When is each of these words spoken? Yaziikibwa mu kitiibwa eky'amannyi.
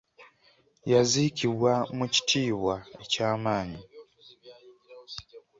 Yaziikibwa 0.91 1.73
mu 1.97 2.05
kitiibwa 2.13 2.75
eky'amannyi. 3.03 3.81